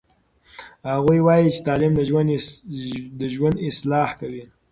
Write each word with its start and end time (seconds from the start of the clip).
هغوی 0.93 1.19
وایي 1.25 1.47
چې 1.55 1.61
تعلیم 1.67 1.93
د 3.19 3.23
ژوند 3.35 3.55
اصلاح 3.69 4.09
کوي. 4.19 4.43